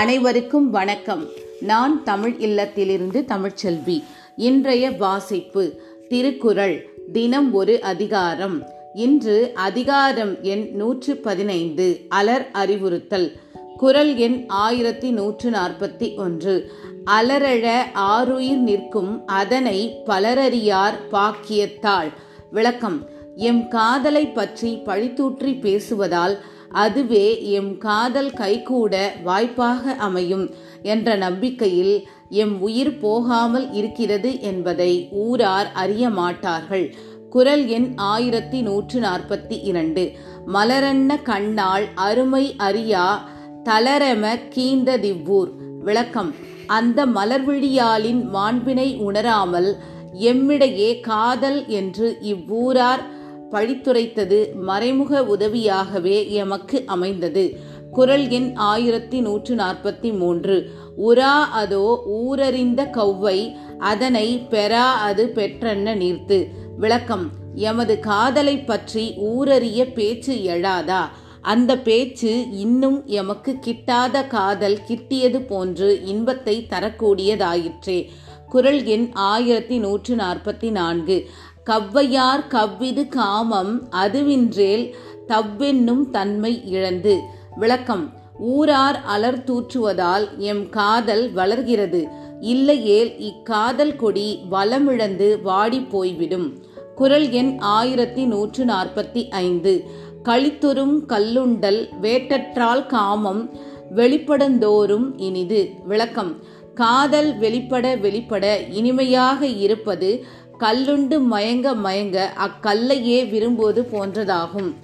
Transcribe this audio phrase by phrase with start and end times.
[0.00, 1.26] அனைவருக்கும் வணக்கம்.
[1.60, 4.02] நான் தமிழ் இல்லத்திலிருந்து தமிழ்ச்செல்வி.
[4.36, 8.66] இன்றைய வாசிப்பு திருக்குறள் தினம் ஒரு அதிகாரம்.
[8.94, 13.32] இன்று அதிகாரம் எண் நூற்று பதினைந்து அலர் அறிவுறுத்தல்.
[13.76, 16.72] குரல் எண் ஆயிரத்தி நூற்று நாற்பத்தி ஒன்று.
[17.04, 22.12] அலரழ ஆறுயிர் நிற்கும் அதனை பலரறியார் பாக்கியத்தாள்.
[22.50, 26.36] விளக்கம் எம் காதலை பற்றி பழித்தூற்றி பேசுவதால்
[26.72, 36.08] அதுவே எம் காதல் கைகூட வாய்ப்பாக அமையும் என்ற நம்பிக்கையில் எம் உயிர் போகாமல் இருக்கிறது என்பதை ஊரார் அறிய
[36.08, 36.94] மாட்டார்கள்.
[37.30, 40.12] குரல் எண் ஆயிரத்தி நூற்று நாற்பத்தி இரண்டு.
[40.46, 43.28] மலரன்ன கண்ணாள் அருமை அறியா
[43.64, 46.34] தளரெம கீந்ததிவ்வூர் விளக்கம்.
[46.66, 49.76] அந்த மலர்விழியாளின் மாண்பினை உணராமல்
[50.14, 53.18] எம்மிடையே காதல் என்று இவ்வூரார்
[53.50, 57.58] பழித்துரைத்தது மறைமுக உதவியாகவே எமக்கு அமைந்தது.
[57.90, 60.70] குரல் எண் ஆயிரத்தி நூற்று நாற்பத்தி மூன்று.
[60.98, 66.46] உரா அதோ ஊரறிந்த கௌவை அதனை பெறா அது பெற்றென்ன நீர்த்து.
[66.76, 67.30] விளக்கம்.
[67.54, 71.00] எமது காதலை பற்றி ஊரறிய பேச்சு எழாதா?
[71.42, 78.06] அந்த பேச்சு இன்னும் எமக்கு கிட்டாத காதல் கிட்டியது போன்று இன்பத்தை தரக்கூடியதாயிற்றே.
[78.48, 81.28] குரல் எண் ஆயிரத்தி நூற்று நாற்பத்தி நான்கு.
[81.70, 84.92] கவ்வையார் கவ்விது காமம் அதுவின்றேல்
[85.28, 87.20] தவ்வென்னும் தன்மை இழந்து.
[87.56, 88.12] விளக்கம்.
[88.38, 92.08] ஊரார் அலர் தூற்றுவதால் எம் காதல் வளர்கிறது.
[92.40, 96.54] இல்லையேல் இக்காதல் கொடி வளமிழந்து வாடி போய்விடும்.
[96.94, 99.84] குரல் எண் ஆயிரத்தி நூற்று நாற்பத்தி ஐந்து
[100.24, 103.50] கழித்துறும் கல்லுண்டல் வேட்டற்றால் காமம்
[103.96, 105.70] வெளிப்படந்தோறும் இனிது.
[105.84, 106.58] விளக்கம்.
[106.74, 110.24] காதல் வெளிப்பட வெளிப்பட இனிமையாக இருப்பது
[110.60, 112.16] கல்லுண்டு மயங்க மயங்க
[112.46, 114.74] அக்கல்லையே விரும்புவது போன்றதாகும்.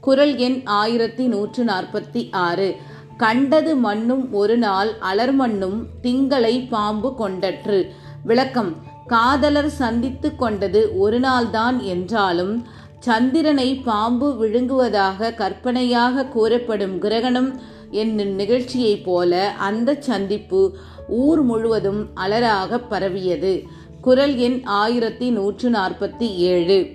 [0.00, 2.76] குரல் எண் ஆயிரத்தி நூற்று நாற்பத்தி ஆறு.
[3.16, 7.86] கண்டது மண்ணும் ஒரு நாள் அலர்மண்ணும் திங்களை பாம்பு கொண்டற்று.
[8.24, 8.76] விளக்கம்.
[9.06, 12.66] காதலர் சந்தித்து கொண்டது ஒரு நாள்தான் என்றாலும்
[13.00, 20.76] சந்திரனை பாம்பு விழுங்குவதாக கற்பனையாக கூறப்படும் கிரகணம் என்னும் நிகழ்ச்சியைப் போல அந்த சந்திப்பு
[21.08, 23.84] ஊர் முழுவதும் அலராக பரவியது.
[24.06, 26.86] குரல் எண் ஆயிரத்தி நூற்று நாற்பத்தி ஏழு.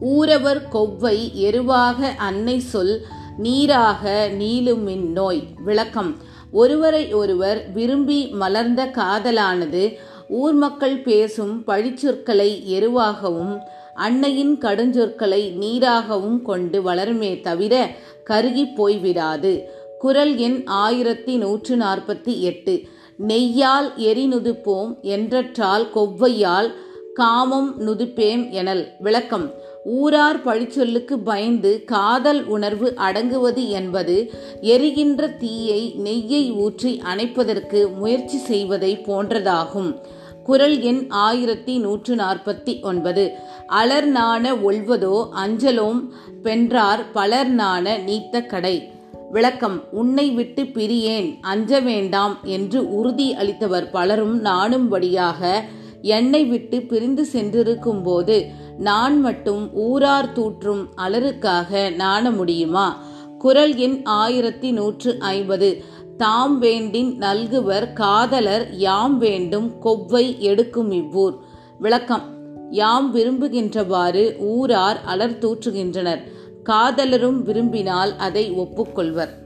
[0.00, 3.00] ஊரவர் கொவ்வை எருவாக அன்னை சொல்
[3.36, 5.42] நீராக நீளுமின் நோய்.
[5.64, 6.16] விளக்கம்.
[6.52, 9.96] ஒருவரை ஒருவர் விரும்பி மலர்ந்த காதலானது
[10.28, 13.58] ஊர் மக்கள் பேசும் பழிச்சொற்களை எருவாகவும்
[13.94, 17.94] அன்னையின் கடுஞ்சொற்களை நீராகவும் கொண்டு வளருமே தவிர
[18.24, 19.60] கருகி போய்விடாது.
[19.98, 22.82] குரல் எண் ஆயிரத்தி நூற்று நாற்பத்தி எட்டு.
[23.28, 26.70] நெய்யால் எரி நுதுப்போம் என்றற்றால் கொவ்வையால்
[27.14, 28.88] காமம் நுதுப்பேம் எனல்.
[28.98, 29.46] விளக்கம்.
[29.84, 34.30] ஊரார் பழிச்சொல்லுக்கு பயந்து காதல் உணர்வு அடங்குவது என்பது
[34.60, 39.90] எரிகின்ற தீயை நெய்யை ஊற்றி அணைப்பதற்கு முயற்சி செய்வதை போன்றதாகும்.
[40.44, 43.32] குரல் எண் ஆயிரத்தி நூற்று நாற்பத்தி ஒன்பது.
[43.66, 46.00] அலர் நாண ஒல்வதோ அஞ்சலோம்
[46.42, 48.76] பென்றார் பலர் நாண நீத்த கடை.
[49.32, 55.60] விளக்கம் உன்னை விட்டு பிரியேன் அஞ்ச வேண்டாம் என்று உறுதி அளித்தவர் பலரும் நாணும்படியாக
[56.02, 62.98] என்னை விட்டு பிரிந்து சென்றிருக்கும் போது நான் மட்டும் ஊரார் தூற்றும் அலருக்காக நாண முடியுமா?
[63.38, 65.84] குரல் எண் ஆயிரத்தி நூற்று ஐம்பது.
[66.16, 71.34] தாம் வேண்டின் நல்குவர் காதலர் யாம் வேண்டும் கொவ்வை எடுக்கும் இவ்வூர்.
[71.78, 72.22] விளக்கம்
[72.70, 76.22] யாம் விரும்புகின்றவாறு ஊரார் அலர் தூற்றுகின்றனர்.
[76.62, 79.41] காதலரும் விரும்பினால் அதை ஒப்புக்கொள்வர்.